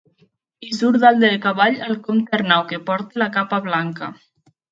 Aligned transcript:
I 0.67 0.71
surt 0.75 0.99
dalt 1.03 1.19
de 1.23 1.29
cavall 1.43 1.77
el 1.89 1.99
comte 2.07 2.35
Arnau, 2.37 2.65
que 2.71 2.79
porta 2.87 3.23
la 3.25 3.29
capa 3.37 3.63
blanca. 3.67 4.13